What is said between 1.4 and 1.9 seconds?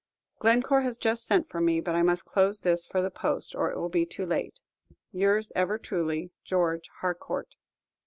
for me;